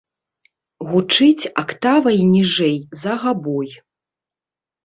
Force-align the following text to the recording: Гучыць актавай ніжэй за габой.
Гучыць 0.93 1.49
актавай 1.63 2.17
ніжэй 2.33 2.75
за 3.03 3.13
габой. 3.25 3.69